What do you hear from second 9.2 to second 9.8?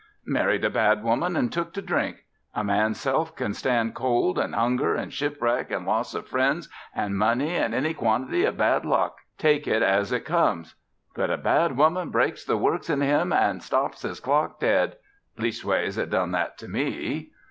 take